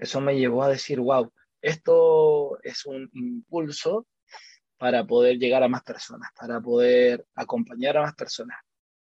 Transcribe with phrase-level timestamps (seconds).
[0.00, 1.30] Eso me llevó a decir, wow,
[1.62, 4.06] esto es un impulso
[4.78, 8.58] para poder llegar a más personas, para poder acompañar a más personas.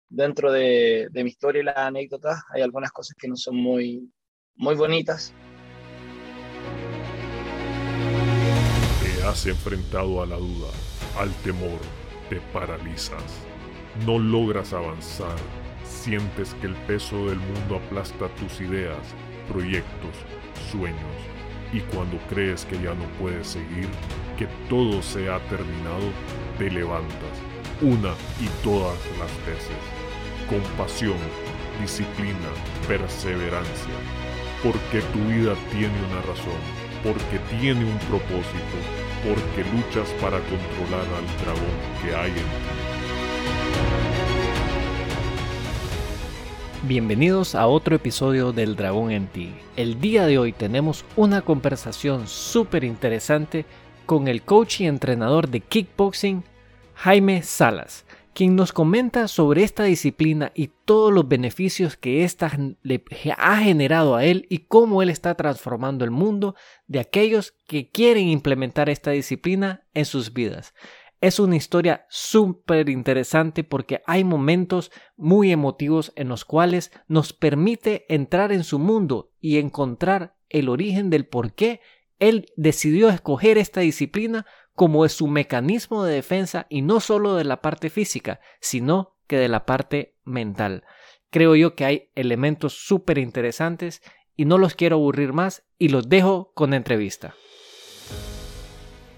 [0.10, 4.10] Dentro de, mi historia y las anécdotas hay algunas cosas que no son muy,
[4.56, 5.34] muy bonitas.
[9.02, 10.70] Te has enfrentado a la duda,
[11.18, 11.80] al temor,
[12.30, 13.46] te paralizas,
[14.06, 15.36] no logras avanzar,
[15.84, 19.16] sientes que el peso del mundo aplasta tus ideas,
[19.48, 20.16] proyectos,
[20.72, 21.18] sueños,
[21.74, 23.90] y cuando crees que ya no puedes seguir,
[24.38, 26.12] que todo se ha terminado,
[26.58, 27.36] te levantas,
[27.82, 29.78] una y todas las veces,
[30.50, 31.18] con pasión,
[31.82, 32.50] disciplina,
[32.88, 33.94] perseverancia,
[34.64, 36.62] porque tu vida tiene una razón,
[37.04, 38.78] porque tiene un propósito,
[39.24, 42.87] porque luchas para controlar al dragón que hay en ti.
[46.88, 49.54] Bienvenidos a otro episodio del Dragón en ti.
[49.76, 53.66] El día de hoy tenemos una conversación súper interesante
[54.06, 56.46] con el coach y entrenador de kickboxing,
[56.94, 63.04] Jaime Salas, quien nos comenta sobre esta disciplina y todos los beneficios que ésta le
[63.38, 66.56] ha generado a él y cómo él está transformando el mundo
[66.88, 70.74] de aquellos que quieren implementar esta disciplina en sus vidas.
[71.20, 78.06] Es una historia súper interesante porque hay momentos muy emotivos en los cuales nos permite
[78.14, 81.82] entrar en su mundo y encontrar el origen del por qué
[82.20, 87.46] él decidió escoger esta disciplina como es su mecanismo de defensa y no solo de
[87.46, 90.84] la parte física, sino que de la parte mental.
[91.32, 94.04] Creo yo que hay elementos súper interesantes
[94.36, 97.34] y no los quiero aburrir más y los dejo con entrevista.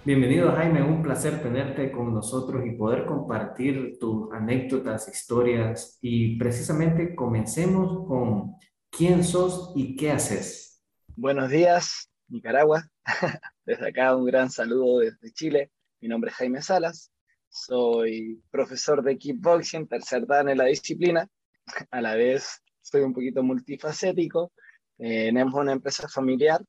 [0.05, 7.13] Bienvenido Jaime, un placer tenerte con nosotros y poder compartir tus anécdotas, historias y precisamente
[7.13, 8.55] comencemos con
[8.89, 10.81] quién sos y qué haces.
[11.17, 12.89] Buenos días, Nicaragua.
[13.65, 15.69] Desde acá un gran saludo desde Chile.
[15.99, 17.11] Mi nombre es Jaime Salas.
[17.49, 21.27] Soy profesor de kickboxing, tercer dan en la disciplina.
[21.91, 24.53] A la vez soy un poquito multifacético.
[24.97, 26.61] tenemos una empresa familiar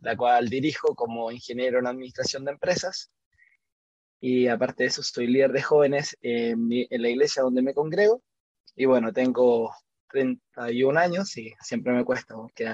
[0.00, 3.10] la cual dirijo como ingeniero en administración de empresas.
[4.20, 8.22] Y aparte de eso, soy líder de jóvenes en, la iglesia donde me congrego.
[8.74, 9.74] Y bueno, tengo
[10.08, 12.72] 31 años y siempre me cuesta, porque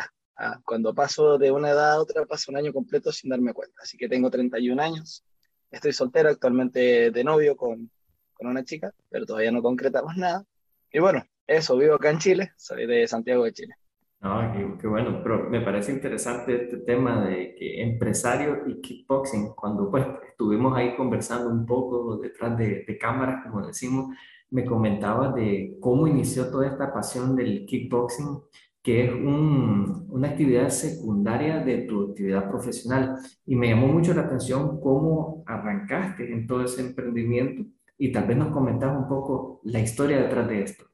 [0.65, 3.83] cuando paso de una edad a otra, paso un año completo sin darme cuenta.
[3.83, 5.25] Así que tengo 31 años.
[5.71, 7.91] Estoy soltero actualmente de novio con,
[8.33, 10.45] con una chica, pero todavía no concretamos nada.
[10.93, 13.75] Y bueno, eso, vivo acá en Chile, soy de Santiago de Chile.
[14.23, 19.91] No, qué, bueno, pero me parece interesante este tema de que empresario y kickboxing, cuando
[19.91, 24.15] pues estuvimos ahí conversando un poco detrás de, de cámaras, como decimos,
[24.51, 28.43] me comentaba de cómo inició toda esta pasión del kickboxing,
[28.83, 33.17] que es un, una actividad secundaria de tu actividad profesional.
[33.47, 37.65] Y me llamó mucho la atención cómo arrancaste en todo ese emprendimiento
[37.97, 40.90] y tal vez nos comentabas un poco la historia detrás de esto.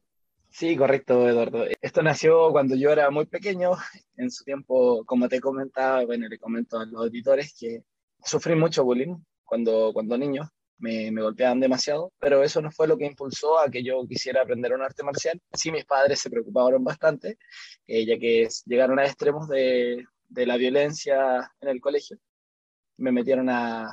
[0.59, 1.67] Sí, correcto, Eduardo.
[1.83, 3.73] Esto nació cuando yo era muy pequeño.
[4.17, 7.85] En su tiempo, como te comentaba, bueno, le comento a los auditores que
[8.25, 10.51] sufrí mucho bullying cuando, cuando niño.
[10.79, 14.43] Me, me, golpeaban demasiado, pero eso no fue lo que impulsó a que yo quisiera
[14.43, 15.41] aprender un arte marcial.
[15.53, 17.39] Sí, mis padres se preocuparon bastante,
[17.87, 22.19] eh, ya que llegaron a extremos de, de, la violencia en el colegio.
[22.99, 23.85] Me metieron a,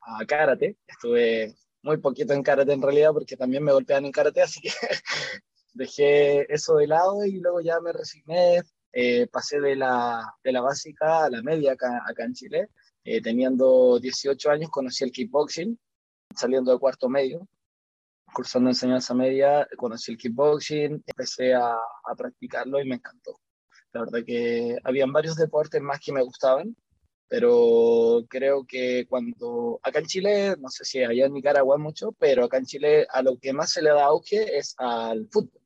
[0.00, 4.42] a karate, estuve muy poquito en karate en realidad, porque también me golpeaban en karate,
[4.42, 4.70] así que
[5.72, 8.62] dejé eso de lado y luego ya me resigné,
[8.92, 12.68] eh, pasé de la, de la básica a la media acá, acá en Chile.
[13.04, 15.78] Eh, teniendo 18 años conocí el kickboxing,
[16.36, 17.48] saliendo de cuarto medio,
[18.32, 23.40] cursando enseñanza media, conocí el kickboxing, empecé a, a practicarlo y me encantó.
[23.92, 26.76] La verdad que habían varios deportes más que me gustaban,
[27.32, 32.44] pero creo que cuando acá en Chile, no sé si allá en Nicaragua mucho, pero
[32.44, 35.61] acá en Chile a lo que más se le da auge es al fútbol.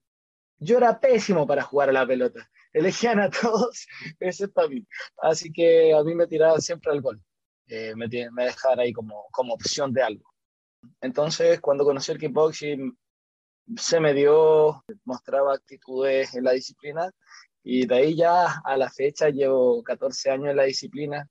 [0.59, 2.49] Yo era pésimo para jugar a la pelota.
[2.73, 3.87] Elegían a todos,
[4.21, 4.87] ese para mí.
[5.23, 7.23] Así que a mí me tiraban siempre al gol.
[7.69, 10.33] Eh, me, me dejaban ahí como, como opción de algo.
[11.01, 12.97] Entonces, cuando conocí el kickboxing,
[13.77, 17.11] se me dio, mostraba actitudes en la disciplina
[17.63, 21.29] y de ahí ya a la fecha llevo 14 años en la disciplina.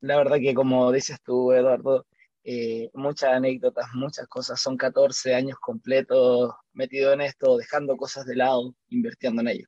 [0.00, 2.06] La verdad que como dices tú, Eduardo,
[2.48, 4.60] eh, muchas anécdotas, muchas cosas.
[4.60, 9.66] Son 14 años completos metido en esto, dejando cosas de lado, invirtiendo en ello.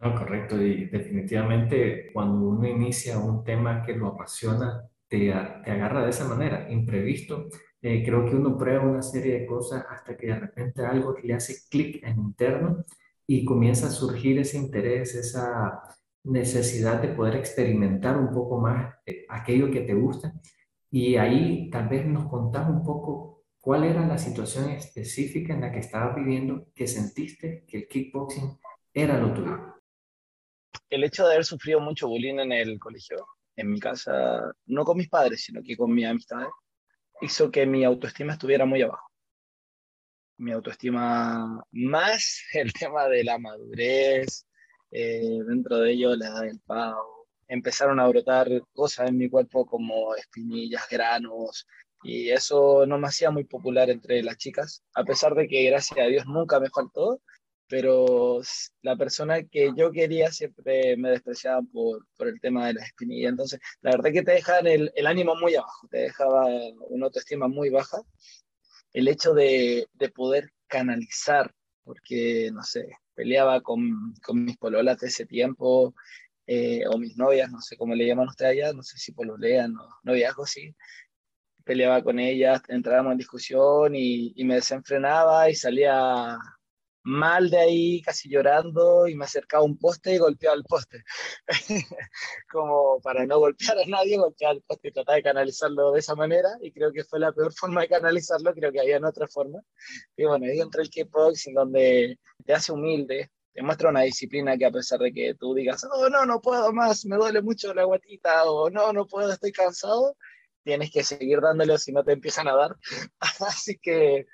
[0.00, 0.60] No, correcto.
[0.60, 5.32] Y definitivamente cuando uno inicia un tema que lo apasiona, te,
[5.64, 7.48] te agarra de esa manera, imprevisto.
[7.80, 11.32] Eh, creo que uno prueba una serie de cosas hasta que de repente algo le
[11.32, 12.84] hace clic en interno
[13.26, 15.80] y comienza a surgir ese interés, esa
[16.24, 20.34] necesidad de poder experimentar un poco más eh, aquello que te gusta.
[20.96, 25.72] Y ahí tal vez nos contás un poco cuál era la situación específica en la
[25.72, 28.56] que estabas viviendo que sentiste que el kickboxing
[28.92, 29.74] era lo tuyo.
[30.88, 33.26] El hecho de haber sufrido mucho bullying en el colegio,
[33.56, 36.50] en mi casa, no con mis padres, sino que con mis amistades,
[37.22, 39.10] hizo que mi autoestima estuviera muy abajo.
[40.38, 44.46] Mi autoestima más el tema de la madurez,
[44.92, 47.13] eh, dentro de ello la edad del pavo.
[47.48, 51.66] Empezaron a brotar cosas en mi cuerpo como espinillas, granos,
[52.04, 55.98] y eso no me hacía muy popular entre las chicas, a pesar de que gracias
[55.98, 57.20] a Dios nunca me faltó,
[57.66, 58.40] pero
[58.82, 63.30] la persona que yo quería siempre me despreciaba por, por el tema de las espinillas.
[63.30, 66.46] Entonces, la verdad que te dejaban el, el, ánimo muy abajo, te dejaba
[66.90, 68.02] una autoestima muy baja.
[68.92, 71.52] El hecho de, de poder canalizar,
[71.84, 75.94] porque, no sé, peleaba con, con mis pololas de ese tiempo,
[76.46, 79.76] eh, o mis novias, no sé cómo le llaman ustedes allá, no sé si pololean
[79.76, 80.74] o noviazgo, sí.
[81.64, 86.38] Peleaba con ellas, entrábamos en discusión y, y me desenfrenaba y salía
[87.04, 91.04] mal de ahí, casi llorando, y me acercaba a un poste y golpeaba el poste.
[92.50, 96.14] Como para no golpear a nadie, golpeaba el poste y trataba de canalizarlo de esa
[96.14, 99.60] manera, y creo que fue la peor forma de canalizarlo, creo que había otra forma.
[100.16, 104.66] Y bueno, ahí entré el kickboxing, donde te hace humilde, te muestra una disciplina que
[104.66, 107.84] a pesar de que tú digas, oh, no, no puedo más, me duele mucho la
[107.84, 110.16] guatita, o no, no puedo, estoy cansado,
[110.64, 112.76] tienes que seguir dándolo si no te empiezan a dar.
[113.40, 114.26] Así que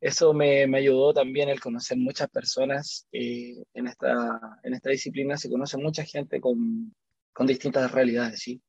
[0.00, 5.36] eso me, me, ayudó también el conocer muchas personas eh, en, esta, en esta disciplina,
[5.36, 6.94] se conoce mucha gente con,
[7.32, 8.62] con distintas realidades, ¿sí?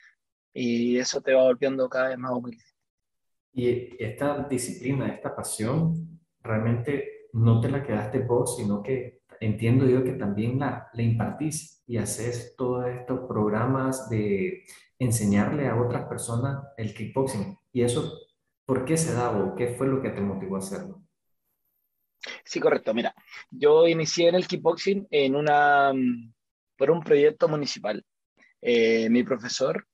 [0.51, 2.63] Y eso te va volviendo cada vez más humilde.
[3.53, 10.03] Y esta disciplina, esta pasión, realmente no te la quedaste vos, sino que entiendo yo
[10.03, 14.63] que también la, la impartís y haces todos estos programas de
[14.99, 17.57] enseñarle a otras personas el kickboxing.
[17.73, 18.19] ¿Y eso
[18.65, 21.01] por qué se da o qué fue lo que te motivó a hacerlo?
[22.43, 22.93] Sí, correcto.
[22.93, 23.13] Mira,
[23.51, 26.33] yo inicié en el kickboxing en una, mm,
[26.77, 28.03] por un proyecto municipal.
[28.61, 29.87] Eh, mi profesor,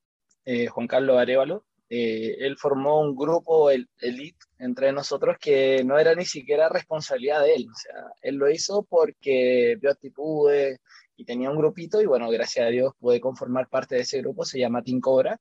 [0.45, 5.99] eh, Juan Carlos Arevalo, eh, él formó un grupo el, elite entre nosotros que no
[5.99, 7.67] era ni siquiera responsabilidad de él.
[7.69, 10.79] O sea, él lo hizo porque vio actitudes
[11.17, 14.45] y tenía un grupito y bueno, gracias a Dios pude conformar parte de ese grupo,
[14.45, 15.37] se llama Team Cobra,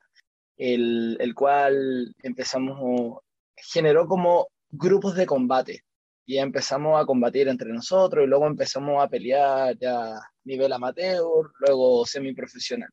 [0.57, 3.21] el, el cual empezamos,
[3.55, 5.85] generó como grupos de combate
[6.27, 12.05] y empezamos a combatir entre nosotros y luego empezamos a pelear ya nivel amateur, luego
[12.07, 12.91] semiprofesional.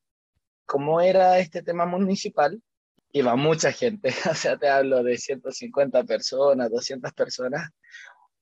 [0.65, 2.61] Como era este tema municipal,
[3.11, 7.69] iba mucha gente, o sea, te hablo de 150 personas, 200 personas,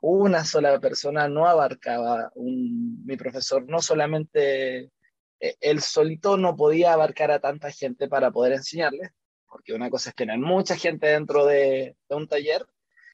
[0.02, 4.92] una sola persona no abarcaba, un, mi profesor no solamente,
[5.40, 9.12] eh, él solito no podía abarcar a tanta gente para poder enseñarles,
[9.48, 12.66] porque una cosa es tener mucha gente dentro de, un taller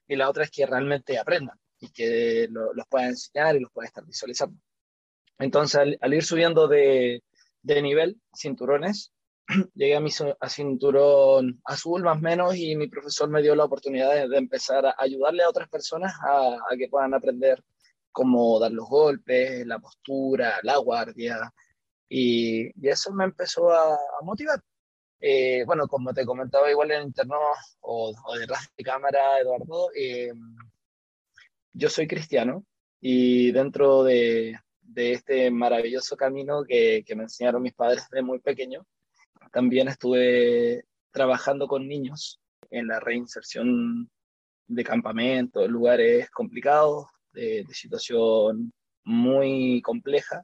[0.08, 3.88] y la otra es que realmente aprendan y que los pueda enseñar y los pueda
[3.88, 4.60] estar visualizando.
[5.40, 7.24] Entonces, al, ir subiendo de,
[7.62, 9.12] de, nivel, cinturones,
[9.76, 13.66] llegué a mi a cinturón azul más o menos y mi profesor me dio la
[13.66, 17.64] oportunidad de, de empezar a ayudarle a otras personas a, a, que puedan aprender
[18.12, 21.54] cómo dar los golpes, la postura, la guardia.
[22.10, 24.62] Y, y eso me empezó a, a motivar.
[25.20, 27.38] Eh, bueno, como te comentaba igual en interno
[27.82, 30.34] o, o detrás de cámara, Eduardo, eh,
[31.74, 32.66] yo soy cristiano
[33.00, 38.40] y dentro de, de este maravilloso camino que, que, me enseñaron mis padres desde muy
[38.40, 38.86] pequeño,
[39.52, 42.40] también estuve trabajando con niños
[42.70, 44.10] en la reinserción
[44.68, 50.44] de campamentos, lugares complicados, de, situación muy compleja,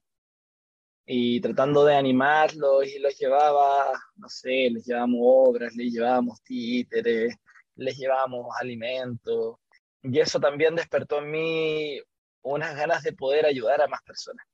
[1.06, 7.34] y tratando de animarlos y los llevaba, no sé, les llevábamos obras, les llevábamos títeres,
[7.76, 9.56] les llevábamos alimentos,
[10.04, 12.02] y eso también despertó en mí
[12.42, 14.46] unas ganas de poder ayudar a más personas.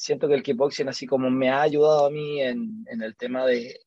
[0.00, 3.44] Siento que el kickboxing, así como me ha ayudado a mí en, en el tema
[3.44, 3.80] de,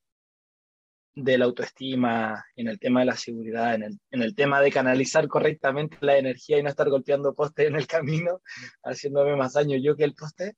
[1.16, 4.70] de la autoestima, en el tema de la seguridad, en el, en el tema de
[4.70, 8.40] canalizar correctamente la energía y no estar golpeando postes en el camino,
[8.84, 10.56] haciéndome más daño yo que el poste,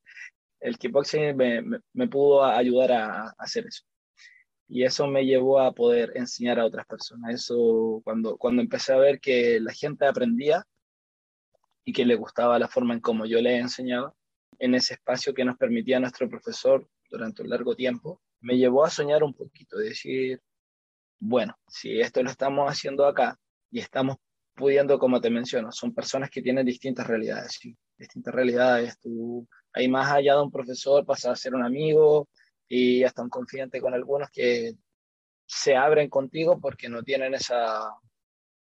[0.60, 3.84] el kickboxing me, me, me pudo ayudar a, a hacer eso
[4.68, 7.34] y eso me llevó a poder enseñar a otras personas.
[7.34, 10.66] Eso cuando, cuando empecé a ver que la gente aprendía
[11.82, 14.12] y que le gustaba la forma en cómo yo les enseñaba,
[14.58, 18.90] en ese espacio que nos permitía nuestro profesor durante un largo tiempo, me llevó a
[18.90, 20.40] soñar un poquito, decir,
[21.18, 23.38] bueno, si esto lo estamos haciendo acá
[23.70, 24.16] y estamos
[24.54, 27.58] pudiendo, como te menciono, son personas que tienen distintas realidades.
[27.98, 28.98] distintas realidades.
[28.98, 32.28] Tú, ahí más allá de un profesor pasas a ser un amigo
[32.68, 34.74] y hasta un confidente con algunos que
[35.46, 37.90] se abren contigo porque no tienen esa,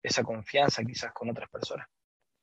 [0.02, 1.86] esa confianza quizás con otras personas.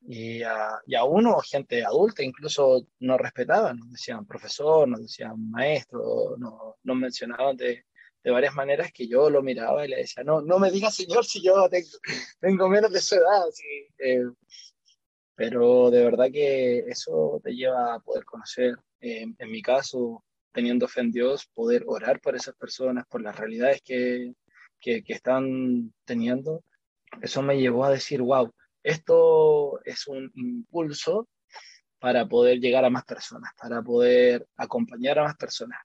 [0.01, 5.51] Y a, y a, uno, gente adulta, incluso nos respetaban, nos decían profesor, nos decían
[5.51, 7.85] maestro, nos, nos mencionaban de,
[8.23, 11.25] de, varias maneras que yo lo miraba y le decía, no, no me digas señor
[11.25, 11.69] si yo
[12.39, 13.45] tengo, menos de su edad.
[13.99, 14.23] Eh,
[15.35, 20.87] pero de verdad que eso te lleva a poder conocer, eh, en mi caso, teniendo
[20.87, 24.33] fe en Dios, poder orar por esas personas, por las realidades que,
[24.79, 26.63] que están teniendo.
[27.21, 28.51] Eso me llevó a decir, wow,
[28.83, 31.27] esto es un impulso
[31.99, 35.79] para poder llegar a más personas, para poder acompañar a más personas.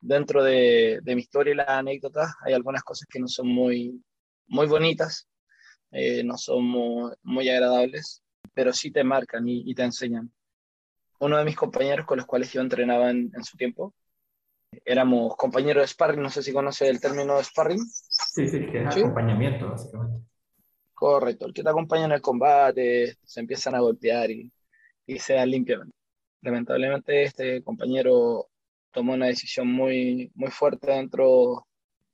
[0.00, 4.02] Dentro de, de mi historia y las anécdotas hay algunas cosas que no son muy,
[4.46, 5.28] muy bonitas,
[5.90, 8.22] eh, no son muy, muy, agradables,
[8.54, 10.32] pero sí te marcan y, y, te enseñan.
[11.18, 13.94] Uno de mis compañeros con los cuales yo entrenaba en, en su tiempo,
[14.84, 17.84] éramos compañeros de sparring, no sé si conoce el término de sparring.
[17.84, 19.00] Sí, sí, que es ¿Sí?
[19.00, 20.29] acompañamiento, básicamente.
[21.00, 24.52] Correcto, el que te acompaña en el combate, se empiezan a golpear y,
[25.06, 25.96] y se dan limpiamente.
[26.42, 28.50] Lamentablemente este compañero
[28.92, 31.66] tomó una decisión muy, muy fuerte dentro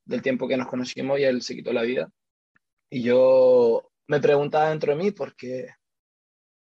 [0.05, 2.09] del tiempo que nos conocimos y él se quitó la vida.
[2.89, 5.67] Y yo me preguntaba dentro de mí porque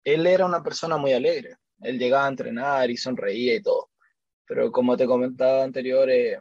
[0.04, 1.56] él era una persona muy alegre.
[1.80, 3.90] Él llegaba a entrenar y sonreía y todo.
[4.46, 6.40] Pero como te comentaba anterior, eh,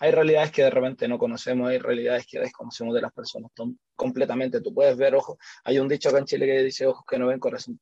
[0.00, 3.50] hay realidades que de repente no conocemos, hay realidades que desconocemos de las personas
[3.94, 4.60] completamente.
[4.60, 7.28] Tú puedes ver ojos, hay un dicho acá en Chile que dice ojos que no
[7.28, 7.80] ven, corazón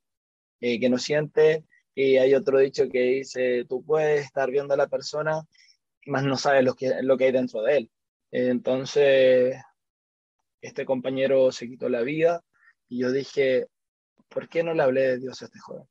[0.61, 4.77] eh, que no siente, y hay otro dicho que dice tú puedes estar viendo a
[4.77, 5.43] la persona,
[6.07, 7.91] más no sabes lo que, lo que hay dentro de él.
[8.31, 9.57] Entonces,
[10.61, 12.43] este compañero se quitó la vida
[12.89, 13.69] y yo dije,
[14.29, 15.87] ¿por qué no le hablé de Dios a este joven?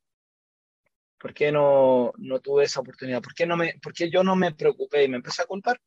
[1.18, 3.22] ¿Por qué no, no tuve esa oportunidad?
[3.22, 5.80] ¿Por qué, no me, ¿Por qué yo no me preocupé y me empecé a culpar?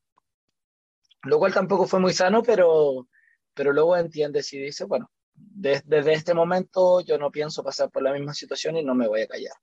[1.23, 3.07] Lo cual tampoco fue muy sano, pero,
[3.53, 8.13] pero luego entiendes y dices, bueno, desde este momento yo no pienso pasar por la
[8.13, 9.55] misma situación y no me voy a callar.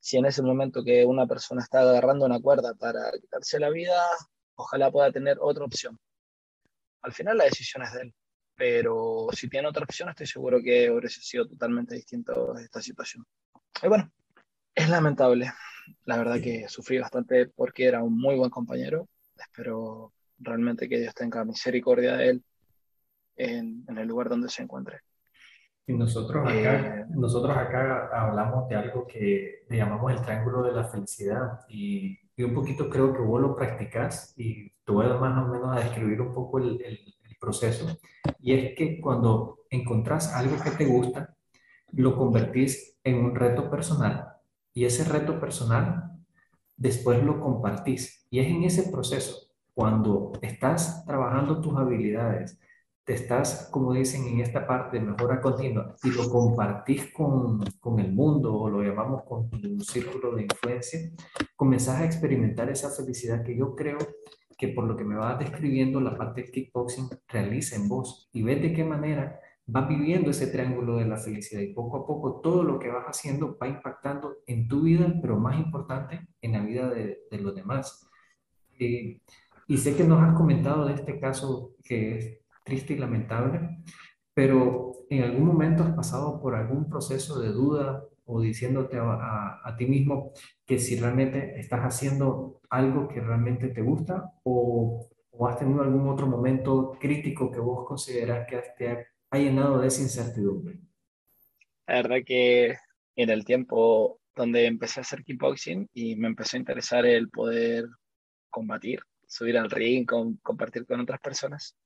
[0.00, 4.00] Si en ese momento que una persona está agarrando una cuerda para quitarse la vida,
[4.54, 5.98] ojalá pueda tener otra opción.
[7.02, 8.14] Al final la decisión es de él,
[8.54, 13.24] pero si tiene otra opción estoy seguro que hubiese sido totalmente distinto esta situación.
[13.82, 14.10] Y bueno,
[14.74, 15.52] es lamentable.
[16.04, 19.08] La verdad que sufrí bastante porque era un muy buen compañero.
[19.36, 22.44] Espero realmente que Dios tenga misericordia de él
[23.36, 25.00] en, en el lugar donde se encuentre.
[25.86, 30.72] Y nosotros acá, eh, nosotros acá hablamos de algo que le llamamos el triángulo de
[30.72, 35.46] la felicidad y, y, un poquito creo que vos lo practicas y te voy más
[35.46, 37.98] o menos a describir un poco el, el, el proceso.
[38.38, 41.34] Y es que cuando encontrás algo que te gusta,
[41.92, 44.28] lo convertís en un reto personal
[44.74, 46.12] y ese reto personal
[46.76, 48.26] después lo compartís.
[48.28, 49.47] Y es en ese proceso
[49.78, 52.58] cuando estás trabajando tus habilidades,
[53.04, 58.12] te estás, como dicen en esta parte, mejora continua, y lo compartís con, con el
[58.12, 60.98] mundo o lo llamamos con tu círculo de influencia,
[61.54, 63.98] comenzás a experimentar esa felicidad que yo creo
[64.58, 68.42] que por lo que me vas describiendo, la parte del kickboxing realiza en vos y
[68.42, 72.40] ves de qué manera vas viviendo ese triángulo de la felicidad y poco a poco
[72.40, 76.64] todo lo que vas haciendo va impactando en tu vida, pero más importante, en la
[76.64, 78.04] vida de, de los demás.
[78.80, 79.20] Eh,
[79.68, 83.82] y sé que nos has comentado de este caso que es triste y lamentable,
[84.34, 89.60] pero en algún momento has pasado por algún proceso de duda o diciéndote a, a,
[89.64, 90.32] a, ti mismo
[90.66, 96.08] que si realmente estás haciendo algo que realmente te gusta o, o, has tenido algún
[96.08, 100.78] otro momento crítico que vos consideras que te ha llenado de esa incertidumbre.
[101.86, 102.76] La verdad que
[103.16, 107.86] en el tiempo donde empecé a hacer kickboxing y me empezó a interesar el poder
[108.50, 111.76] combatir, subir al ring, con, compartir con otras personas.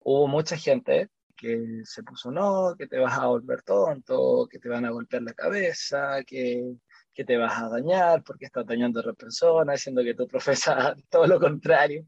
[0.00, 4.68] Hubo mucha gente que se puso, no, que te vas a volver tonto, que te
[4.68, 6.76] van a golpear la cabeza, que,
[7.12, 10.94] que te vas a dañar porque estás dañando a otra persona, diciendo que tú profesas
[11.10, 12.06] todo lo contrario.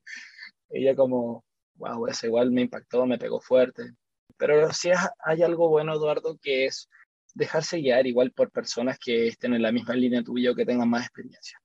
[0.71, 1.45] Y yo como,
[1.77, 3.93] wow, eso igual me impactó, me pegó fuerte.
[4.37, 4.91] Pero sí
[5.25, 6.89] hay algo bueno, Eduardo, que es
[7.35, 10.89] dejarse guiar igual por personas que estén en la misma línea tuya o que tengan
[10.89, 11.59] más experiencia.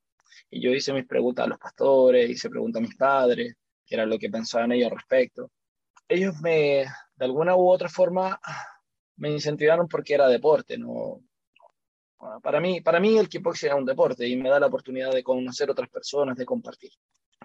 [0.51, 4.05] Y yo hice mis preguntas a los pastores, hice preguntas a mis padres, que era
[4.05, 5.51] lo que pensaban ellos al respecto.
[6.07, 8.39] Ellos me, de alguna u otra forma,
[9.17, 11.21] me incentivaron porque era deporte, ¿no?
[12.41, 15.23] Para mí, para mí el kickboxing era un deporte y me da la oportunidad de
[15.23, 16.91] conocer otras personas, de compartir.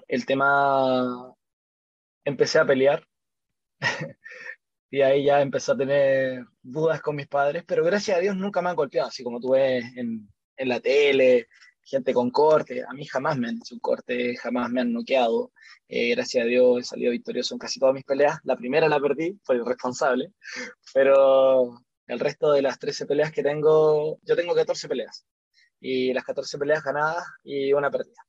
[0.09, 1.33] El tema,
[2.25, 3.07] empecé a pelear
[4.91, 8.63] y ahí ya empecé a tener dudas con mis padres, pero gracias a Dios nunca
[8.63, 11.49] me han golpeado, así como tú ves en, en la tele,
[11.85, 12.83] gente con corte.
[12.83, 15.53] A mí jamás me han hecho un corte, jamás me han noqueado.
[15.89, 18.39] Eh, gracias a Dios he salido victorioso en casi todas mis peleas.
[18.45, 20.33] La primera la perdí, fue irresponsable,
[20.93, 25.27] pero el resto de las 13 peleas que tengo, yo tengo 14 peleas.
[25.81, 28.25] Y las 14 peleas ganadas y una perdida.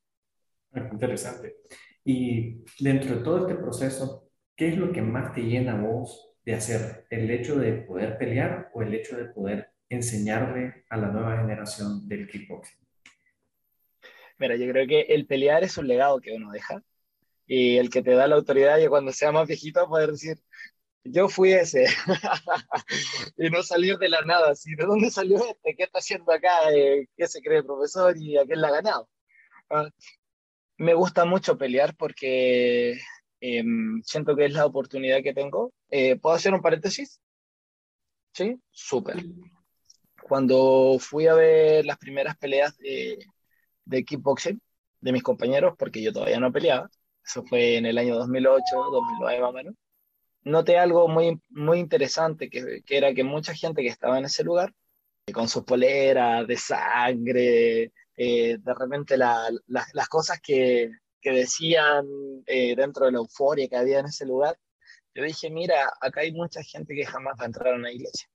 [0.92, 1.56] Interesante.
[2.04, 6.34] Y dentro de todo este proceso, ¿qué es lo que más te llena a vos
[6.44, 7.06] de hacer?
[7.10, 12.06] ¿El hecho de poder pelear o el hecho de poder enseñarle a la nueva generación
[12.06, 12.85] del kickboxing?
[14.38, 16.82] Mira, yo creo que el pelear es un legado que uno deja
[17.46, 20.38] y el que te da la autoridad y cuando sea más viejito poder decir,
[21.04, 21.86] yo fui ese
[23.38, 24.74] y no salir de la nada, ¿sí?
[24.74, 25.74] ¿de dónde salió este?
[25.76, 26.72] ¿Qué está haciendo acá?
[26.72, 29.08] Eh, ¿Qué se cree profesor y a quién la ha ganado?
[29.70, 29.88] Ah,
[30.78, 32.98] me gusta mucho pelear porque
[33.40, 35.72] em, siento que es la oportunidad que tengo.
[35.90, 37.20] Eh, ¿Puedo hacer un paréntesis?
[38.32, 39.24] Sí, súper.
[40.22, 43.18] Cuando fui a ver las primeras peleas de,
[43.86, 44.60] de kickboxing
[45.00, 46.90] de mis compañeros, porque yo todavía no peleaba,
[47.24, 49.74] eso fue en el año 2008, 2009 más o menos,
[50.42, 54.44] noté algo muy, muy interesante, que, que era que mucha gente que estaba en ese
[54.44, 54.74] lugar,
[55.32, 60.90] con sus poleras de sangre, eh, de repente las cosas que,
[61.20, 62.06] que decían
[62.46, 64.56] eh, dentro de la euforia que había en ese lugar,
[65.14, 68.28] yo dije, mira, acá hay mucha gente que jamás va a entrar a una iglesia.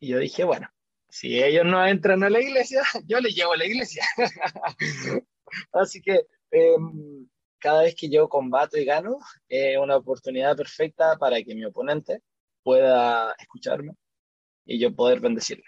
[0.00, 0.68] Y yo dije, bueno,
[1.08, 4.04] si ellos no entran a la iglesia, yo les llevo a la iglesia.
[5.72, 7.26] Así que em,
[7.58, 12.22] cada vez que yo combato y gano, es una oportunidad perfecta para que mi oponente
[12.62, 13.94] pueda escucharme
[14.66, 15.64] y yo poder bendecirle.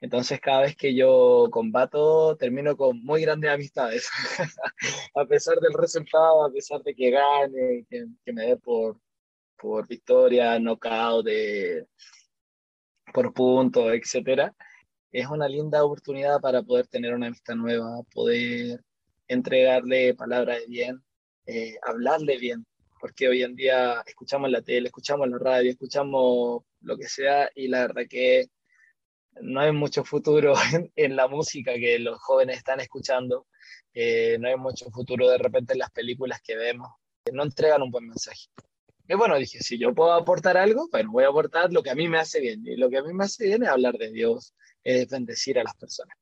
[0.00, 4.10] Entonces, cada vez que yo combato, termino con muy grandes amistades.
[5.14, 9.00] a pesar del resultado, a pesar de que gane, que, me dé por,
[9.56, 11.86] por victoria, knockout, de,
[13.14, 14.52] por puntos, etc.
[15.12, 18.82] Es una linda oportunidad para poder tener una amistad nueva, poder
[19.28, 21.04] entregarle palabras de bien,
[21.46, 22.66] eh, hablarle bien,
[23.00, 27.68] porque hoy en día escuchamos la tele, escuchamos la radio, escuchamos lo que sea y
[27.68, 28.46] la verdad que
[29.40, 30.54] no hay mucho futuro
[30.96, 33.46] en, la música que los jóvenes están escuchando,
[33.94, 36.88] eh, no hay mucho futuro de repente en las películas que vemos,
[37.32, 38.48] no entregan un buen mensaje.
[39.06, 41.94] Y bueno, dije, si yo puedo aportar algo, bueno, voy a aportar lo que a
[41.94, 42.66] mí me hace bien.
[42.66, 45.64] Y lo que a mí me hace bien es hablar de Dios, es bendecir a
[45.64, 46.16] las personas.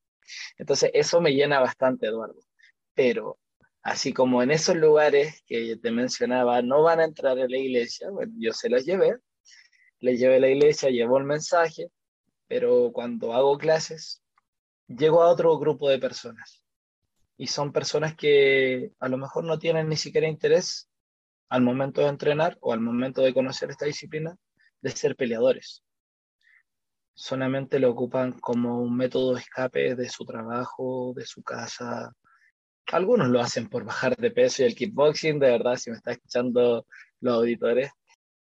[0.58, 2.40] Entonces, eso me llena bastante, Eduardo.
[2.94, 3.38] Pero,
[3.82, 8.10] así como en esos lugares que te mencionaba, no van a entrar a la iglesia,
[8.10, 9.16] bueno, yo se los llevé,
[10.00, 11.88] les llevé a la iglesia, llevo el mensaje,
[12.48, 14.22] pero cuando hago clases,
[14.88, 16.64] llego a otro grupo de personas.
[17.36, 20.88] Y son personas que a lo mejor no tienen ni siquiera interés
[21.52, 24.34] al momento de entrenar o al momento de conocer esta disciplina
[24.80, 25.82] de ser peleadores.
[27.14, 32.10] Solamente lo ocupan como un método de escape de su trabajo, de su casa.
[32.86, 36.12] Algunos lo hacen por bajar de peso y el kickboxing, de verdad, si me está
[36.12, 36.86] escuchando
[37.20, 37.90] los auditores,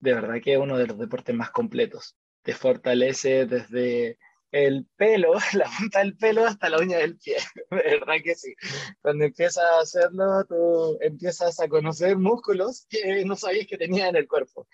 [0.01, 4.19] de verdad que es uno de los deportes más completos te fortalece desde
[4.65, 7.37] el pelo, la punta del pelo hasta la uña del pie.
[7.71, 8.55] De verdad que sí.
[9.01, 14.17] Cuando empiezas a hacerlo, tú empiezas a conocer músculos que no sabías que tenías en
[14.17, 14.67] el cuerpo.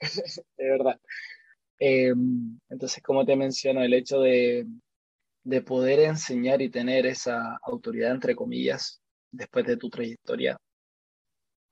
[0.56, 1.00] De verdad.
[1.78, 4.66] Em, entonces, como te menciono, el hecho de,
[5.44, 9.00] de poder enseñar y tener esa autoridad, entre comillas,
[9.32, 10.58] después de tu trayectoria,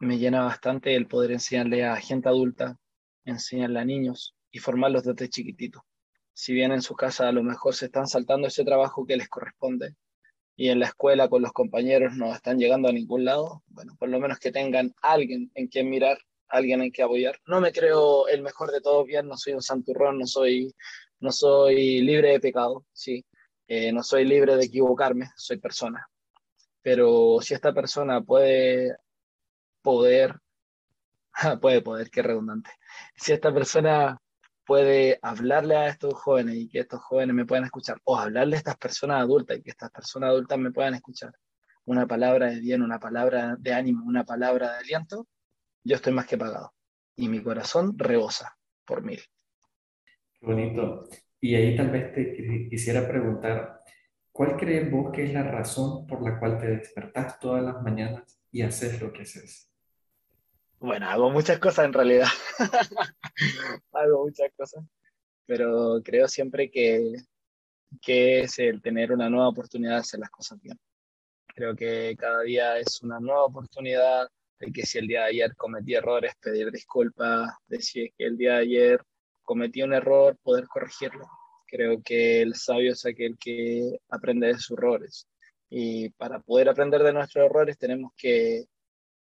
[0.00, 2.78] me llena bastante el poder enseñarle a gente adulta,
[3.24, 5.84] enseñarle a niños, y formarlos desde chiquitito.
[6.38, 9.28] Si bien en su casa a lo mejor se están saltando ese trabajo que les
[9.28, 9.96] corresponde
[10.54, 14.08] y en la escuela con los compañeros no están llegando a ningún lado, bueno, por
[14.08, 17.40] lo menos que tengan alguien en quien mirar, alguien en quien apoyar.
[17.44, 20.72] No me creo el mejor de todos bien, no soy un santurrón, no soy,
[21.18, 23.26] no soy libre de pecado, sí,
[23.66, 26.08] eh, no soy libre de equivocarme, soy persona.
[26.82, 28.96] Pero si esta persona puede
[29.82, 30.36] poder,
[31.60, 32.70] puede poder, qué redundante,
[33.16, 34.20] si esta persona
[34.68, 38.58] puede hablarle a estos jóvenes y que estos jóvenes me puedan escuchar, o hablarle a
[38.58, 41.32] estas personas adultas y que estas personas adultas me puedan escuchar
[41.86, 45.26] una palabra de bien, una palabra de ánimo, una palabra de aliento,
[45.82, 46.74] yo estoy más que pagado.
[47.16, 49.20] Y mi corazón rebosa por mil.
[50.34, 51.08] Qué bonito.
[51.40, 53.80] Y ahí tal vez te quisiera preguntar,
[54.30, 58.38] ¿cuál crees vos que es la razón por la cual te despertás todas las mañanas
[58.52, 59.67] y haces lo que haces?
[60.80, 62.28] Bueno, hago muchas cosas en realidad.
[63.92, 64.84] hago muchas cosas.
[65.44, 67.14] Pero creo siempre que,
[68.00, 70.78] que es el tener una nueva oportunidad de hacer las cosas bien.
[71.46, 74.28] Creo que cada día es una nueva oportunidad
[74.60, 78.54] de que si el día de ayer cometí errores, pedir disculpas, decir que el día
[78.54, 79.02] de ayer
[79.42, 81.28] cometí un error, poder corregirlo.
[81.66, 85.26] Creo que el sabio es aquel que aprende de sus errores.
[85.70, 88.66] Y para poder aprender de nuestros errores tenemos que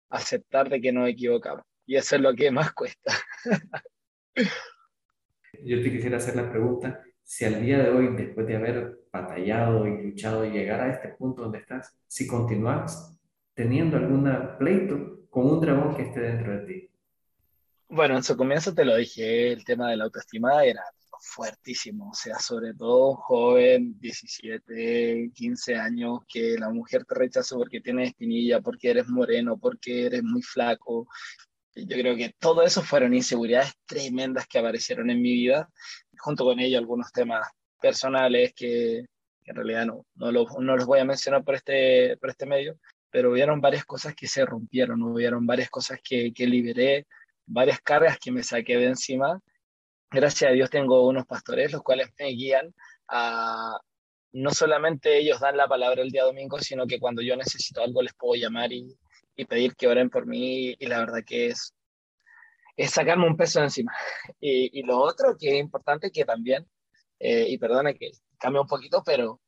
[0.09, 1.63] aceptar de que nos equivocamos.
[1.85, 3.13] Y eso es lo que más cuesta.
[5.63, 9.87] Yo te quisiera hacer la pregunta, si al día de hoy, después de haber batallado
[9.87, 13.17] y luchado y llegar a este punto donde estás, si continúas
[13.53, 16.89] teniendo algún pleito con un dragón que esté dentro de ti.
[17.89, 20.83] Bueno, en su comienzo te lo dije, el tema de la autoestima era
[21.21, 27.81] fuertísimo, o sea, sobre todo joven, 17, 15 años, que la mujer te rechaza porque
[27.81, 31.07] tienes espinilla, porque eres moreno, porque eres muy flaco.
[31.75, 35.69] Yo creo que todo eso fueron inseguridades tremendas que aparecieron en mi vida,
[36.19, 37.47] junto con ello algunos temas
[37.81, 42.45] personales que, en realidad no, no, no, los voy a mencionar por este, por este
[42.45, 47.07] medio, pero hubieron varias cosas que se rompieron, hubieron varias cosas que, que liberé,
[47.45, 49.41] varias cargas que me saqué de encima
[50.11, 52.73] gracias a Dios tengo unos pastores los cuales me guían
[53.07, 53.79] a,
[54.33, 58.01] no solamente ellos dan la palabra el día domingo, sino que cuando yo necesito algo
[58.01, 58.97] les puedo llamar y,
[59.35, 61.73] y pedir que oren por mí y la verdad que es,
[62.75, 63.93] es sacarme un peso encima.
[64.39, 66.67] Y, y lo otro que es importante que también,
[67.19, 69.41] eh, y perdone que cambie un poquito, pero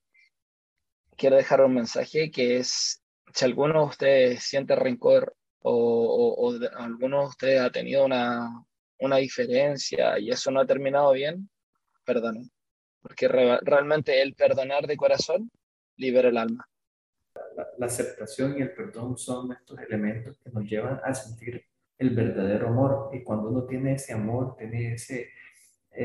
[1.15, 6.59] quiero dejar un mensaje que es, si alguno de ustedes siente rencor o, o, o
[6.77, 8.65] alguno de ustedes ha tenido una,
[8.99, 11.49] una diferencia y eso no ha terminado bien,
[12.05, 12.49] perdonen.
[13.01, 15.51] Porque realmente el perdonar de corazón
[15.95, 16.67] libera el alma.
[17.55, 21.65] La, la, aceptación y el perdón son estos elementos que nos llevan a sentir
[21.97, 23.09] el verdadero amor.
[23.13, 25.29] Y cuando uno tiene ese amor, tiene ese,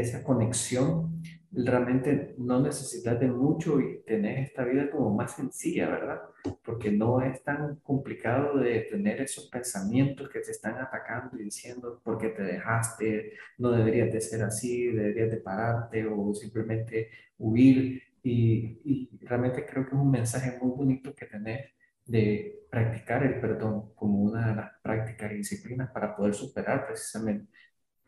[0.00, 6.20] esa conexión, realmente no necesitas de mucho y tenés esta vida como más sencilla, ¿verdad?
[6.64, 12.00] Porque no es tan complicado de tener esos pensamientos que te están atacando y diciendo
[12.02, 18.02] por qué te dejaste, no deberías de ser así, deberías de pararte o simplemente huir.
[18.24, 21.70] Y, y realmente creo que es un mensaje muy bonito que tenés
[22.07, 27.48] de practicar el perdón como una de las prácticas y disciplinas para poder superar precisamente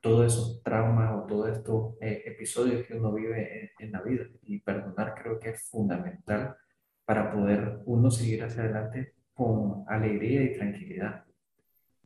[0.07, 4.25] todos esos traumas o todos estos eh, episodios que uno vive en, la vida.
[4.43, 6.57] Y perdonar creo que es fundamental
[7.05, 11.25] para poder uno seguir hacia adelante con alegría y tranquilidad.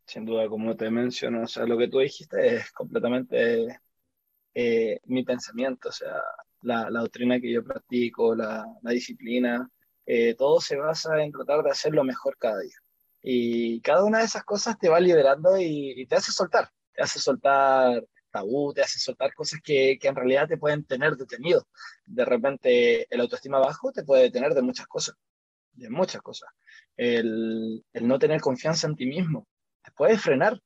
[0.07, 3.79] Sin duda, como te menciono, o sea, lo que tú dijiste es completamente
[4.55, 6.17] eh, mi pensamiento, o sea,
[6.63, 9.69] la, la, doctrina que yo practico, la, la disciplina,
[10.07, 12.77] eh, todo se basa en tratar de hacer lo mejor cada día.
[13.23, 17.05] Y cada una de esas cosas te va liberando y, y te hace soltar te
[17.05, 21.67] hace soltar tabú, te hace soltar cosas que, que, en realidad te pueden tener detenido.
[22.05, 25.17] De repente el autoestima bajo te puede detener de muchas cosas,
[25.73, 26.51] de muchas cosas.
[26.99, 29.49] El, el no tener confianza en ti mismo
[29.83, 30.61] te puede frenar,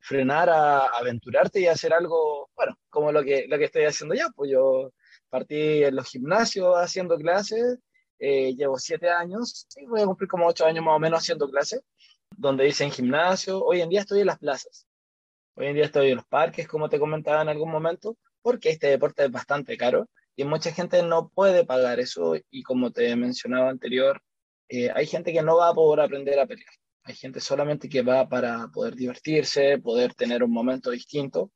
[0.00, 4.28] frenar a, aventurarte y hacer algo, bueno, como lo que, lo que estoy haciendo ya,
[4.34, 4.92] pues yo
[5.30, 7.78] partí en los gimnasios haciendo clases,
[8.18, 11.48] eh, llevo siete años, sí, voy a cumplir como ocho años más o menos haciendo
[11.48, 11.80] clases,
[12.36, 14.88] donde dicen gimnasio, hoy en día estoy en las plazas,
[15.58, 18.88] Hoy en día estoy en los parques, como te comentaba en algún momento, porque este
[18.88, 23.70] deporte es bastante caro y mucha gente no puede pagar eso y como te mencionaba
[23.70, 24.20] anterior,
[24.68, 26.68] eh, hay gente que no va a poder aprender a pelear.
[27.04, 31.50] Hay gente solamente que va para poder divertirse, poder tener un momento distinto.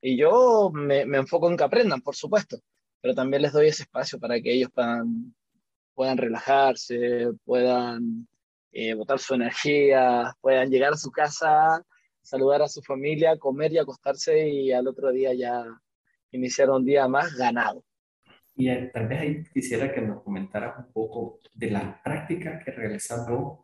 [0.00, 2.58] Y yo me, enfoco en que aprendan, por supuesto,
[3.00, 5.34] pero también les doy ese espacio para que ellos puedan,
[5.94, 8.26] puedan relajarse, puedan
[8.72, 11.84] eh, botar su energía, puedan llegar a su casa
[12.30, 15.64] saludar a su familia, comer y acostarse y al otro día ya
[16.30, 17.84] iniciar un día más ganado.
[18.54, 22.70] Y eh, tal vez ahí quisiera que nos comentaras un poco de las prácticas que
[22.70, 23.60] realizas vos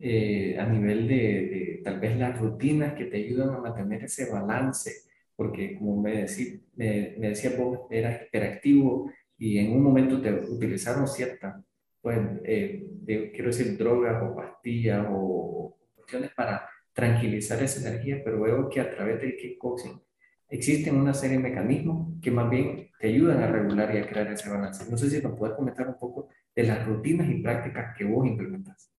[0.00, 4.30] eh, a nivel de, de, tal vez las rutinas que te ayudan a mantener ese
[4.30, 4.92] balance,
[5.36, 10.32] porque como me, decía, me, me decía vos, eras hiperactivo y en un momento te
[10.32, 11.64] utilizaron ciertas,
[12.00, 18.68] pues, eh, quiero decir, drogas o pastillas o cuestiones para tranquilizar esa energía, pero veo
[18.68, 20.02] que a través del kickboxing
[20.48, 24.26] existen una serie de mecanismos que más bien te ayudan a regular y a crear
[24.26, 24.84] ese balance.
[24.90, 28.26] No sé si nos puedes comentar un poco de las rutinas y prácticas que vos
[28.26, 28.90] implementas.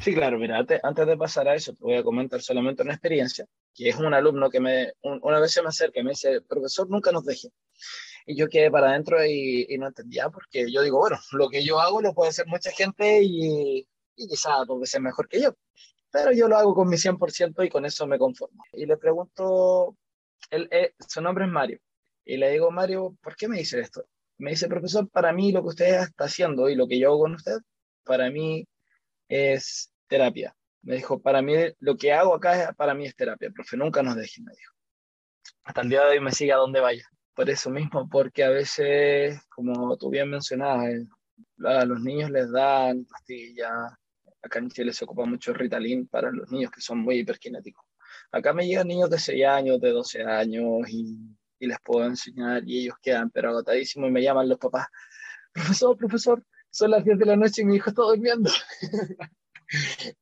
[0.00, 3.44] Sí, claro, mira, antes, de pasar a eso, te voy a comentar solamente una experiencia,
[3.74, 6.88] que es un alumno que me, una vez se me acerca y me dice, profesor,
[6.88, 7.48] nunca nos deje.
[8.24, 11.64] Y yo quedé para adentro y, y, no entendía, porque yo digo, bueno, lo que
[11.64, 15.56] yo hago lo puede hacer mucha gente y, y quizá dos veces mejor que yo
[16.16, 18.64] pero yo lo hago con mi 100% y con eso me conformo.
[18.72, 19.96] Y le pregunto,
[20.48, 21.78] él, eh, su nombre es Mario,
[22.24, 24.06] y le digo, Mario, ¿por qué me dice esto?
[24.38, 27.20] Me dice, profesor, para mí lo que usted está haciendo y lo que yo hago
[27.20, 27.58] con usted,
[28.02, 28.66] para mí
[29.28, 30.56] es terapia.
[30.82, 34.16] Me dijo, para mí lo que hago acá para mí es terapia, profe, nunca nos
[34.16, 34.72] deje, me dijo.
[35.64, 37.04] Hasta el día de hoy me sigue a donde vaya.
[37.34, 41.06] por eso mismo, porque a veces, como tú bien mencionabas, eh,
[41.66, 43.92] a los niños les dan pastillas,
[44.42, 47.84] acá en Chile se ocupa mucho Ritalin para los niños que son muy hiperkinéticos.
[48.32, 51.16] Acá me llegan niños de 6 años, de 12 años y,
[51.58, 54.86] y les puedo enseñar y ellos quedan pero agotadísimos y me llaman los papás,
[55.52, 58.50] profesor, profesor, son las 10 de la noche y mi hijo está durmiendo.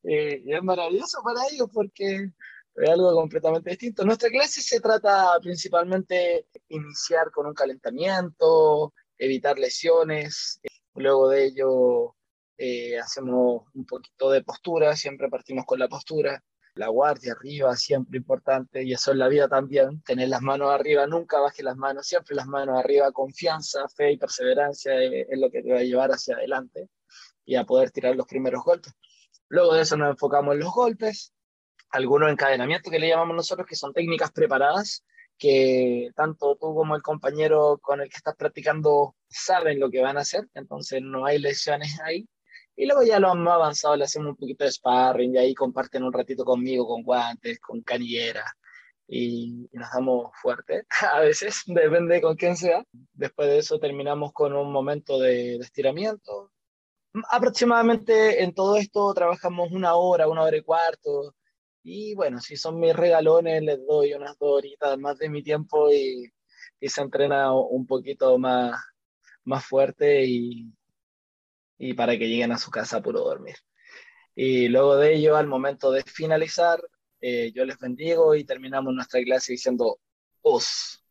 [0.01, 2.31] Eh, y es maravilloso para ellos porque
[2.75, 4.03] es algo completamente distinto.
[4.03, 10.59] Nuestra clase se trata principalmente iniciar con un calentamiento, evitar lesiones,
[10.95, 12.15] luego de ello
[12.57, 16.43] eh, hacemos un poquito de postura, siempre partimos con la postura,
[16.75, 21.07] la guardia arriba, siempre importante, y eso en la vida también, tener las manos arriba,
[21.07, 25.49] nunca baje las manos, siempre las manos arriba, confianza, fe y perseverancia es, es lo
[25.49, 26.89] que te va a llevar hacia adelante
[27.45, 28.93] y a poder tirar los primeros golpes.
[29.47, 31.33] Luego de eso nos enfocamos en los golpes,
[31.91, 35.05] algunos encadenamientos que le llamamos nosotros, que son técnicas preparadas,
[35.37, 40.17] que tanto tú como el compañero con el que estás practicando saben lo que van
[40.17, 42.27] a hacer, entonces no hay lesiones ahí.
[42.75, 46.03] Y luego ya lo más avanzado le hacemos un poquito de sparring y ahí comparten
[46.03, 48.43] un ratito conmigo con guantes, con canillera
[49.07, 50.85] y, nos damos fuerte.
[51.13, 52.83] A veces, depende con quién sea.
[53.13, 56.51] Después de eso terminamos con un momento de, de estiramiento.
[57.31, 61.35] Aproximadamente en todo esto trabajamos una hora, una hora y cuarto.
[61.83, 65.91] Y bueno, si son mis regalones, les doy unas dos horitas más de mi tiempo
[65.91, 66.31] y,
[66.79, 68.81] y se entrena un poquito más,
[69.43, 70.73] más fuerte y,
[71.77, 73.55] y para que lleguen a su casa a puro dormir.
[74.35, 76.81] Y luego de ello, al momento de finalizar,
[77.21, 79.99] eh, yo les bendigo y terminamos nuestra clase diciendo
[80.41, 81.01] os.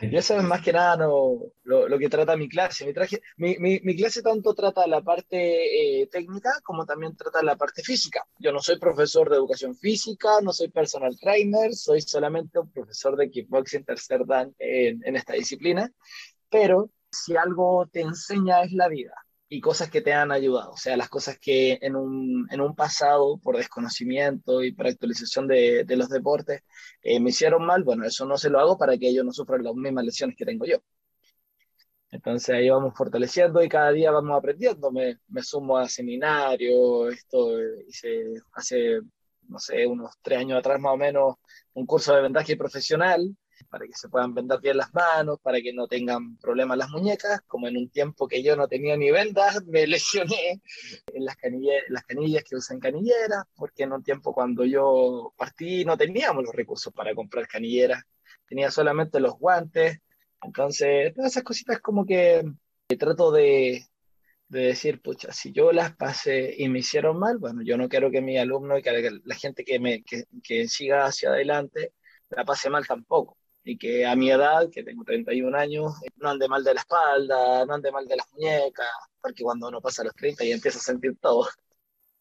[0.00, 2.86] Y eso es más que nada no, lo, lo, que trata mi clase.
[2.86, 7.42] Mi, traje, mi, mi, mi, clase tanto trata la parte eh, técnica como también trata
[7.42, 8.24] la parte física.
[8.38, 13.16] Yo no soy profesor de educación física, no soy personal trainer, soy solamente un profesor
[13.16, 15.92] de kickboxing tercer dan en, en esta disciplina.
[16.48, 19.14] Pero si algo te enseña es la vida
[19.50, 22.74] y cosas que te han ayudado, o sea, las cosas que en un, en un
[22.76, 26.62] pasado, por desconocimiento y por actualización de, de los deportes,
[27.02, 29.64] eh, me hicieron mal, bueno, eso no se lo hago para que ellos no sufran
[29.64, 30.78] las mismas lesiones que tengo yo.
[32.10, 34.90] Entonces ahí vamos fortaleciendo y cada día vamos aprendiendo.
[34.90, 37.50] Me, me sumo a seminarios, esto
[37.88, 39.00] hice hace,
[39.48, 41.36] no sé, unos tres años atrás más o menos,
[41.74, 45.72] un curso de vendaje profesional, para que se puedan vendar bien las manos, para que
[45.72, 49.62] no tengan problemas las muñecas, como en un tiempo que yo no tenía ni vendas,
[49.66, 50.60] me lesioné
[51.12, 55.84] en las, canillas, las canillas que usan canilleras, porque en un tiempo cuando yo partí
[55.84, 58.02] no teníamos los recursos para comprar canilleras,
[58.48, 59.98] tenía solamente los guantes,
[60.42, 62.42] entonces todas esas cositas como que
[62.98, 63.84] trato de,
[64.48, 68.10] de decir, pucha, si yo las pasé y me hicieron mal, bueno, yo no quiero
[68.10, 71.92] que mi alumno y que la gente que, me, que, que siga hacia adelante
[72.30, 73.39] la pase mal tampoco
[73.70, 77.64] y que a mi edad, que tengo 31 años, no ande mal de la espalda,
[77.64, 78.88] no ande mal de las muñecas,
[79.22, 81.46] porque cuando uno pasa los 30 y empieza a sentir todo.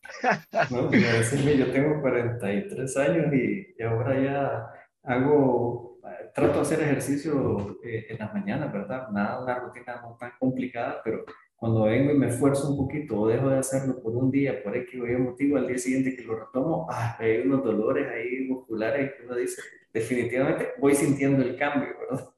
[0.71, 5.99] No, decirme, yo tengo 43 años y, y, ahora ya hago,
[6.33, 9.09] trato de hacer ejercicio eh, en las mañanas, ¿verdad?
[9.09, 13.27] Nada, una rutina no tan complicada, pero cuando vengo y me esfuerzo un poquito o
[13.27, 16.23] dejo de hacerlo por un día, por X o Y motivo, al día siguiente que
[16.23, 19.61] lo retomo, ah, hay unos dolores ahí musculares que uno dice,
[19.93, 22.29] definitivamente voy sintiendo el cambio, ¿verdad?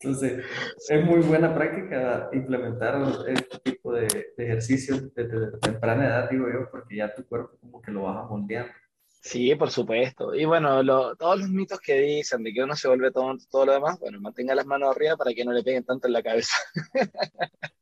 [0.00, 0.44] Entonces,
[0.88, 6.70] es muy buena práctica implementar este tipo de, de ejercicios desde temprana edad, digo yo,
[6.70, 8.72] porque ya tu cuerpo como que lo vas moldeando.
[9.20, 10.34] Sí, por supuesto.
[10.34, 13.66] Y bueno, lo, todos los mitos que dicen de que uno se vuelve todo, todo
[13.66, 16.22] lo demás, bueno, mantenga las manos arriba para que no le peguen tanto en la
[16.22, 16.56] cabeza.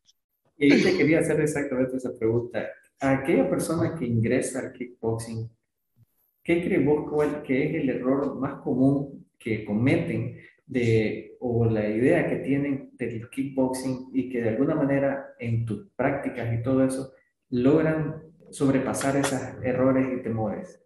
[0.58, 2.66] Y te quería hacer exactamente esa pregunta.
[3.00, 5.50] A aquella persona que ingresa al kickboxing,
[6.42, 7.12] ¿qué crees vos
[7.46, 13.28] que es el error más común que cometen de, o la idea que tienen del
[13.30, 17.12] kickboxing y que de alguna manera en tus prácticas y todo eso
[17.50, 20.80] logran sobrepasar esos errores y temores?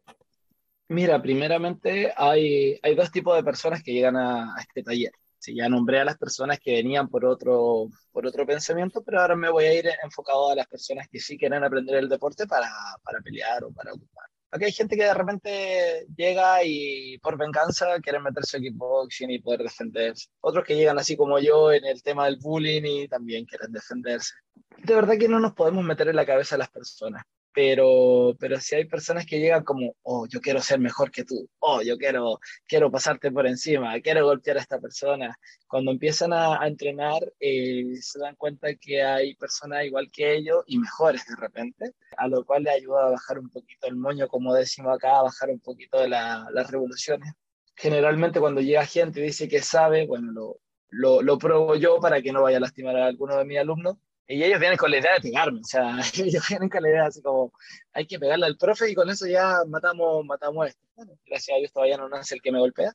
[0.88, 5.12] Mira, primeramente hay, hay dos tipos de personas que llegan a, este taller.
[5.38, 9.36] Sí, ya nombré a las personas que venían por otro, por otro pensamiento, pero ahora
[9.36, 12.68] me voy a ir enfocado a las personas que sí quieren aprender el deporte para,
[13.02, 14.26] para pelear o para ocupar.
[14.52, 19.38] Aquí hay gente que de repente llega y por venganza quieren meterse a kickboxing y
[19.38, 20.28] poder defenderse.
[20.40, 24.34] Otros que llegan así como yo en el tema del bullying y también quieren defenderse.
[24.78, 28.60] De verdad que no nos podemos meter en la cabeza a las personas pero, pero
[28.60, 31.96] si hay personas que llegan como, oh, yo quiero ser mejor que tú, oh, yo
[31.98, 35.36] quiero, quiero pasarte por encima, quiero golpear a esta persona,
[35.66, 40.62] cuando empiezan a, a entrenar eh, se dan cuenta que hay personas igual que ellos
[40.66, 44.28] y mejores de repente, a lo cual le ayuda a bajar un poquito el moño,
[44.28, 47.32] como decimos acá, a bajar un poquito de la, las revoluciones.
[47.74, 50.60] Generalmente cuando llega gente y dice que sabe, bueno, lo,
[50.90, 53.96] lo, lo pruebo yo para que no vaya a lastimar a alguno de mis alumnos.
[54.32, 57.06] Y ellos vienen con la idea de pegarme, o sea, ellos vienen con la idea
[57.06, 57.52] así como,
[57.92, 60.86] hay que pegarle al profe y con eso ya matamos, matamos a este.
[60.94, 62.92] Bueno, gracias a Dios todavía no nace el que me golpea,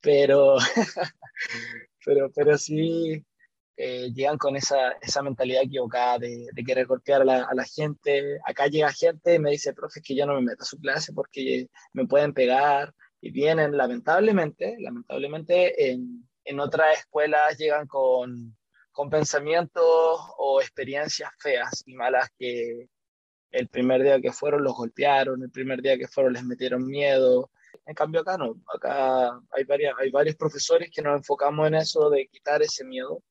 [0.00, 0.56] pero,
[2.04, 3.24] pero, pero sí
[3.76, 7.64] eh, llegan con esa, esa mentalidad equivocada de, de querer golpear a la, a la,
[7.64, 8.38] gente.
[8.46, 11.12] Acá llega gente y me dice, profe, que yo no me meto a su clase
[11.12, 12.94] porque me pueden pegar.
[13.20, 18.55] Y vienen, lamentablemente, lamentablemente en, en otras escuelas llegan con,
[18.96, 19.84] con pensamientos
[20.38, 22.88] o experiencias feas y malas que
[23.50, 27.50] el primer día que fueron los golpearon, el primer día que fueron les metieron miedo.
[27.84, 32.08] En cambio acá no, acá hay, varias, hay varios profesores que nos enfocamos en eso
[32.08, 33.22] de quitar ese miedo.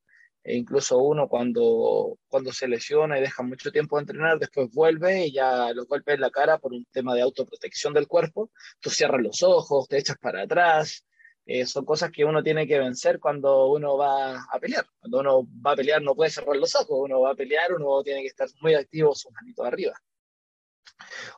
[0.43, 5.25] E incluso uno cuando, cuando se lesiona y deja mucho tiempo de entrenar, después vuelve
[5.25, 8.91] y ya los golpes en la cara por un tema de autoprotección del cuerpo, tú
[8.91, 11.03] cierras los ojos, te echas para atrás,
[11.45, 14.85] eh, son cosas que uno tiene que vencer cuando uno va a pelear.
[14.99, 18.01] Cuando uno va a pelear no puede cerrar los ojos, uno va a pelear, uno
[18.03, 19.93] tiene que estar muy activo, sus manitos arriba.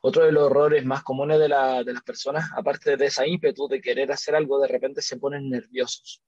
[0.02, 3.68] Otro de los errores más comunes de, la, de las personas, aparte de esa ímpetu
[3.68, 6.22] de querer hacer algo, de repente se ponen nerviosos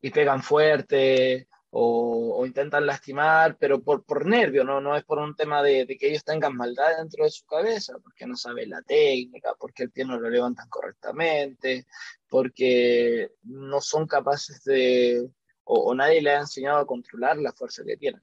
[0.00, 4.80] y pegan fuerte o, o, intentan lastimar, pero por, por nervio, ¿no?
[4.80, 7.94] no es por un tema de, de, que ellos tengan maldad dentro de su cabeza,
[8.02, 11.86] porque no saben la técnica, porque el pie no lo levantan correctamente,
[12.32, 15.28] porque no son capaces de,
[15.64, 18.22] o, nadie les ha enseñado a controlar la fuerza que tienen.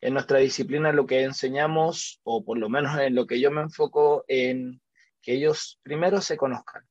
[0.00, 3.60] En nuestra disciplina lo que enseñamos, o por lo menos en lo que yo me
[3.60, 4.80] enfoco, en
[5.20, 6.88] que ellos primero se conozcan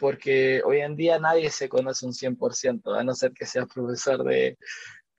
[0.00, 4.22] porque hoy en día nadie se conoce un 100%, a no ser que seas profesor
[4.22, 4.56] de,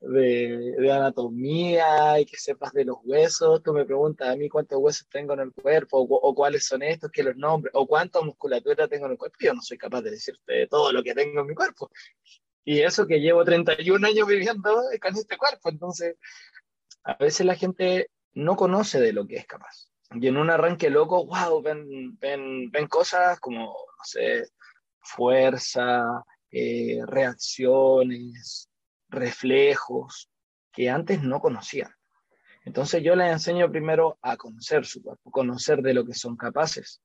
[0.00, 3.62] de, de, anatomía y que sepas de los huesos.
[3.62, 6.82] Tú me preguntas a mí cuántos huesos tengo en el cuerpo, o, o cuáles son
[6.82, 9.36] estos, que los nombres, o cuánta musculatura tengo en el cuerpo.
[9.40, 11.90] Yo no soy capaz de decirte todo lo que tengo en mi cuerpo.
[12.64, 15.68] Y eso que llevo 31 años viviendo con este cuerpo.
[15.68, 16.16] Entonces,
[17.04, 19.90] a veces la gente no conoce de lo que es capaz.
[20.12, 24.44] Y en un arranque loco, wow, ven, ven, ven cosas como, no sé,
[25.00, 28.69] fuerza, eh, reacciones,
[29.10, 30.30] reflejos
[30.72, 31.92] que antes no conocían.
[32.64, 37.02] Entonces yo les enseño primero a conocer su cuerpo, conocer de lo que son capaces.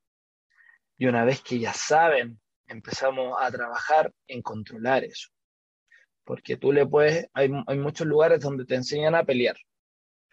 [0.97, 5.29] Y una vez que ya saben, empezamos a trabajar en controlar eso.
[6.23, 9.57] Porque tú le puedes, hay, hay muchos lugares donde te enseñan a pelear,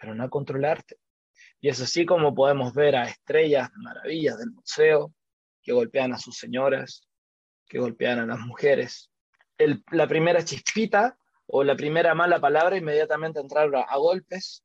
[0.01, 0.97] pero no a controlarte.
[1.61, 5.15] Y es así como podemos ver a estrellas maravillas del museo
[5.63, 7.07] que golpean a sus señoras,
[7.69, 9.11] que golpean a las mujeres.
[9.93, 11.17] La primera chispita
[11.55, 14.65] o la primera mala palabra, inmediatamente entrar a, golpes.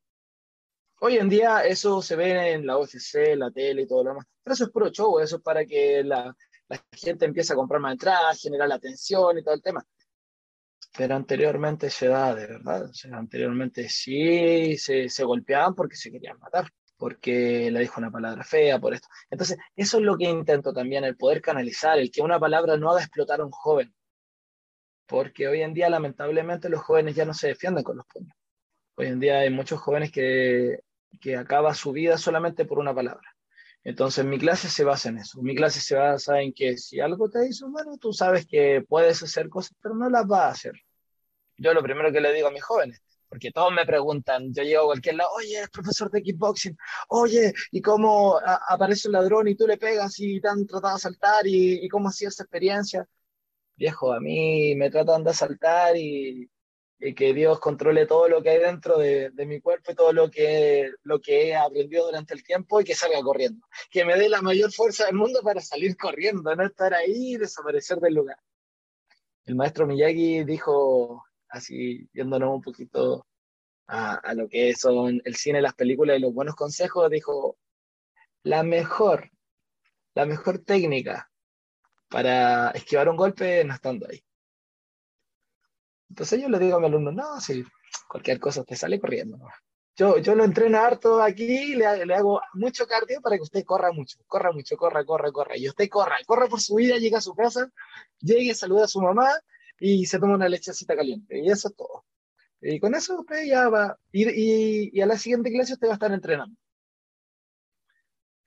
[1.00, 4.26] Hoy en día eso se ve en la UFC, la tele y todo lo demás,
[4.42, 6.34] pero eso es puro show, eso es para que la,
[6.92, 9.84] gente empiece a comprar más entradas, generar la atención y todo el tema.
[10.96, 16.70] Pero anteriormente se da de verdad, anteriormente sí se, se golpeaban porque se querían matar
[16.96, 19.06] porque le dijo una palabra fea, por esto.
[19.30, 22.90] Entonces, eso es lo que intento también, el poder canalizar, el que una palabra no
[22.90, 23.94] haga explotar a un joven.
[25.08, 28.36] Porque hoy en día, lamentablemente, los jóvenes ya no se defienden con los puños.
[28.94, 30.80] Hoy en día hay muchos jóvenes que,
[31.20, 33.34] que acaban su vida solamente por una palabra.
[33.84, 35.40] Entonces, mi clase se basa en eso.
[35.40, 39.22] Mi clase se basa en que si algo te dice, bueno, tú sabes que puedes
[39.22, 40.72] hacer cosas, pero no las vas a hacer.
[41.56, 44.82] Yo lo primero que le digo a mis jóvenes, porque todos me preguntan, yo llego
[44.82, 46.76] a cualquier lado, oye, eres profesor de kickboxing,
[47.08, 50.96] oye, ¿y cómo aparece un ladrón y tú le pegas y te han tratado de
[50.96, 53.08] asaltar y, y cómo ha sido esa experiencia?
[53.78, 56.50] Viejo, a mí me tratan de asaltar y,
[57.16, 60.28] que Dios controle todo lo que hay dentro de, de, mi cuerpo y todo lo
[60.32, 63.64] que, lo que he aprendido durante el tiempo y que salga corriendo.
[63.88, 67.36] Que me dé la mayor fuerza del mundo para salir corriendo, no estar ahí y
[67.36, 68.38] desaparecer del lugar.
[69.44, 73.28] El maestro Miyagi dijo así yéndonos un poquito
[73.86, 77.56] a, a, lo que son el cine, las películas y los buenos consejos, dijo,
[78.42, 79.30] la mejor,
[80.14, 81.30] la mejor técnica
[82.08, 84.22] para esquivar un golpe no estando ahí.
[86.08, 87.64] Entonces yo le digo a mi alumno, no, si
[88.08, 89.36] cualquier cosa te sale corriendo.
[89.36, 89.48] ¿no?
[89.96, 93.92] Yo, yo lo entreno harto aquí, le, le, hago mucho cardio para que usted corra
[93.92, 95.56] mucho, corra mucho, corra, corra, corra.
[95.56, 97.70] Y usted corra, corra por su vida, llega a su casa,
[98.20, 99.28] llegue, saluda a su mamá
[99.78, 101.38] y se toma una lechecita caliente.
[101.38, 102.04] Y eso es todo.
[102.60, 103.98] Y con eso usted ya va.
[104.12, 106.56] Y, y, y a la siguiente clase usted va a estar entrenando.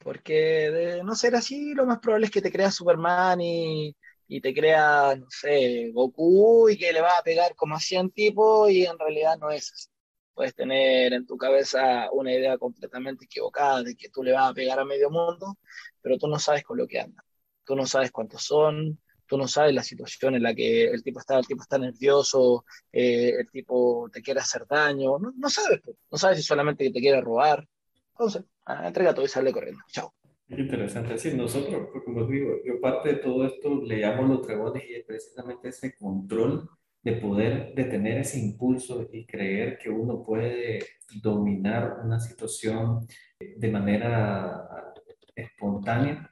[0.04, 3.96] Porque de no ser así, lo más probable es que te crea Superman y,
[4.28, 8.72] y te crea, no sé, Goku y que le va a pegar como 100 tipos
[8.72, 9.88] y en realidad no es así.
[10.34, 14.54] Puedes tener en tu cabeza una idea completamente equivocada de que tú le vas a
[14.54, 15.58] pegar a medio mundo,
[16.02, 17.24] pero tú no sabes con lo que anda.
[17.64, 21.20] Tú no sabes cuántos son, tú no sabes la situación en la que el tipo
[21.20, 25.82] está, el tipo está nervioso, eh, el tipo te quiere hacer daño, no, no sabes,
[26.10, 27.68] no sabes si solamente te quiere robar.
[28.12, 29.82] Entonces, ah, entrega todo y sale corriendo.
[29.88, 30.14] Chao.
[30.48, 31.18] Interesante.
[31.18, 34.96] Sí, nosotros, pues, como digo, yo parte de todo esto le llamo los dragones y
[34.96, 36.70] es precisamente ese control
[37.04, 40.86] de poder detener ese impulso y creer que uno puede
[41.22, 43.08] dominar una situación
[43.40, 44.94] de manera
[45.36, 46.30] espontánea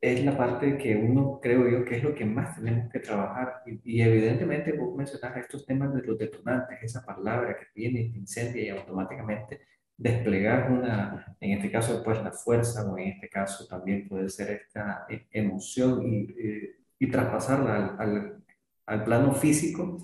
[0.00, 3.62] es la parte que uno, creo yo, que es lo que más tenemos que trabajar.
[3.66, 8.62] Y, evidentemente vos mencionas estos temas de los detonantes, esa palabra que viene y incendia
[8.62, 9.60] y automáticamente
[10.00, 14.50] desplegar una, en este caso, pues la fuerza o en este caso también puede ser
[14.50, 16.26] esta e, emoción y,
[16.98, 18.42] y, traspasarla al,
[18.86, 19.98] al, plano físico,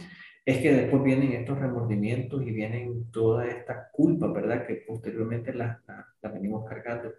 [0.44, 4.66] es que después vienen estos remordimientos y vienen toda esta culpa, ¿verdad?
[4.66, 7.14] Que posteriormente la, la, la venimos cargando.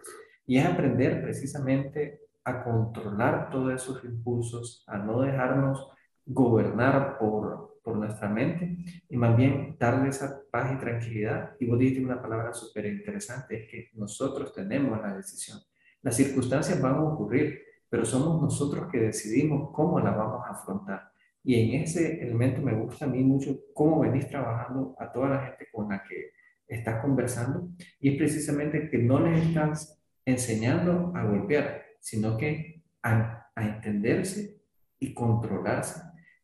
[0.45, 5.89] Y es aprender precisamente a controlar todos esos impulsos, a no dejarnos
[6.28, 8.75] gobernar por, por nuestra mente
[9.07, 11.55] y más bien darle esa paz y tranquilidad.
[11.57, 15.57] Y vos dijiste una palabra súper interesante, es que nosotros tenemos la decisión.
[16.01, 21.13] Las circunstancias van a ocurrir, pero somos nosotros que decidimos cómo las vamos a afrontar.
[21.41, 25.45] Y en ese elemento me gusta a mí mucho cómo venís trabajando a toda la
[25.45, 26.31] gente con la que
[26.67, 27.69] estás conversando
[28.01, 34.59] y es precisamente que no les estás enseñando a golpear, sino que a, entenderse
[34.99, 36.01] y controlarse.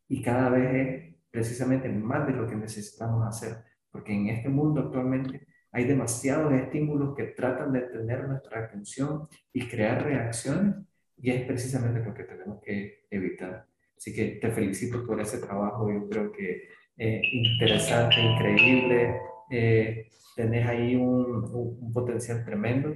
[0.08, 3.58] Y cada vez es precisamente más de lo que necesitamos hacer,
[3.90, 9.68] porque en este mundo actualmente hay demasiados estímulos que tratan de tener nuestra atención y
[9.68, 10.76] crear reacciones,
[11.18, 13.66] y es precisamente lo que tenemos que evitar.
[13.98, 19.16] Así que te felicito por ese trabajo, yo creo que es interesante, increíble,
[19.50, 21.50] eh, tenés ahí un,
[21.82, 22.96] un potencial tremendo.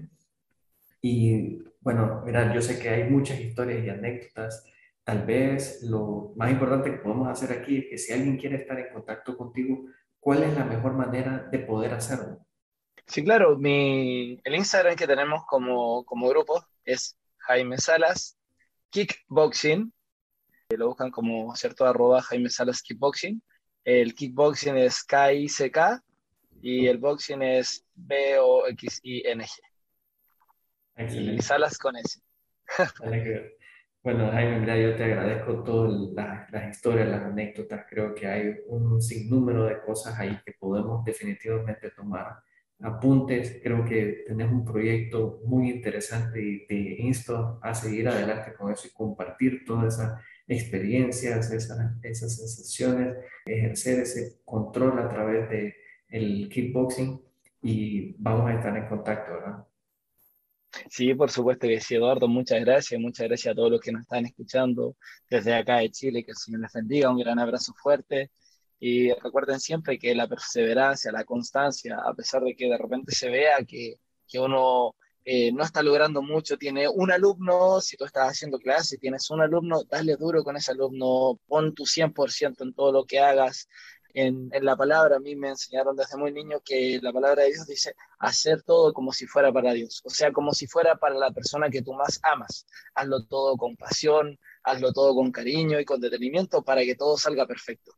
[1.01, 4.63] Y bueno, mira, yo sé que hay muchas historias y anécdotas.
[5.08, 8.78] Tal vez lo más importante que podemos hacer aquí es que si alguien quiere estar
[8.78, 9.86] en contacto contigo,
[10.20, 12.45] ¿cuál es la mejor manera de poder hacerlo?
[13.05, 18.38] Sí, claro, mi, el Instagram que tenemos como, como grupo es Jaime Salas
[18.89, 19.93] Kickboxing.
[20.72, 23.41] Lo buscan como cierto arroba Jaime Salas Kickboxing.
[23.86, 26.03] El kickboxing es K-I-C-K
[26.62, 29.51] y el boxing es B-O-X-I-N-G.
[30.97, 32.20] Y salas con ese.
[34.08, 35.91] Bueno, Jaime, mira, yo te agradezco todas
[36.49, 37.86] las historias, las anécdotas.
[37.89, 42.38] Creo que hay un sinnúmero de cosas ahí que podemos definitivamente tomar
[42.80, 43.60] apuntes.
[43.62, 48.88] Creo que tenés un proyecto muy interesante y te insto a seguir adelante con eso
[48.88, 53.14] y compartir todas esas experiencias, esas, esas sensaciones,
[53.45, 55.76] ejercer ese control a través de
[56.08, 57.22] el kickboxing
[57.62, 59.66] y vamos a estar en contacto, ¿verdad?
[60.89, 64.01] Sí, por supuesto que sí, Eduardo, muchas gracias, muchas gracias a todos los que nos
[64.01, 64.95] están escuchando
[65.30, 68.32] desde acá de Chile, que el Señor les bendiga, un gran abrazo fuerte.
[68.80, 73.30] Y recuerden siempre que la perseverancia, la constancia, a pesar de que de repente se
[73.30, 73.95] vea que,
[74.28, 74.95] que uno
[75.30, 79.41] eh, no está logrando mucho, tiene un alumno, si tú estás haciendo clase, tienes un
[79.41, 83.68] alumno, dale duro con ese alumno, pon tu 100% en todo lo que hagas,
[84.20, 87.68] en, la palabra, a mí me enseñaron desde muy niño que la palabra de Dios
[87.68, 91.32] dice hacer todo como si fuera para Dios, o sea, como si fuera para la
[91.32, 92.65] persona que tú más amas.
[92.95, 97.45] Hazlo todo con pasión, hazlo todo con cariño y con detenimiento para que todo salga
[97.45, 97.91] perfecto.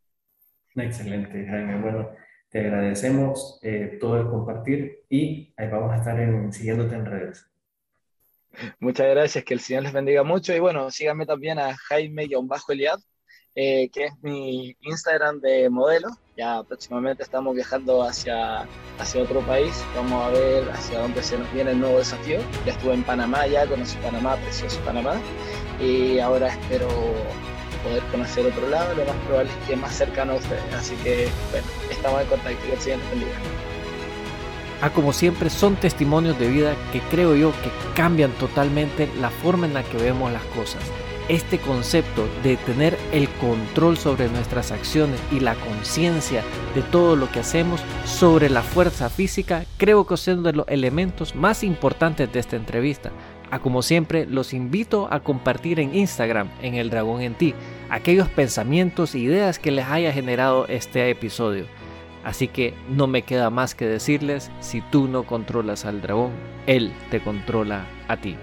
[0.75, 1.81] Excelente, Jaime.
[1.81, 2.09] Bueno,
[2.49, 7.45] te agradecemos eh, todo el compartir y ahí vamos a estar en, siguiéndote en redes.
[8.79, 12.99] Muchas gracias, que el Señor les bendiga mucho y bueno, síganme también a Jaime-Eliad
[13.61, 16.07] eh, que es mi Instagram de modelo.
[16.37, 18.65] Ya próximamente estamos viajando hacia,
[18.97, 19.83] hacia otro país.
[19.97, 22.39] Vamos a ver hacia dónde se nos viene el nuevo desafío.
[22.65, 25.15] Ya estuve en Panamá, ya conocí Panamá, precioso Panamá.
[25.77, 26.87] Y ahora espero
[27.83, 28.95] poder conocer otro lado.
[28.95, 30.73] Lo más probable es que más cercano a ustedes.
[30.73, 32.65] Así que, bueno, estamos en contacto.
[32.65, 33.37] y el siguiente bendiga.
[34.81, 39.65] Ah, como siempre, son testimonios de vida que creo yo que cambian totalmente la forma
[39.67, 40.81] en la que vemos las cosas
[41.29, 46.43] este concepto de tener el control sobre nuestras acciones y la conciencia
[46.75, 50.67] de todo lo que hacemos sobre la fuerza física, creo que es uno de los
[50.67, 53.09] elementos más importantes de esta entrevista.
[53.51, 57.55] A ah, como siempre, los invito a compartir en Instagram, en El Dragón en Ti,
[57.89, 61.65] aquellos pensamientos e ideas que les haya generado este episodio.
[62.23, 66.31] Así que no me queda más que decirles, si tú no controlas al dragón,
[66.67, 68.35] él te controla a ti.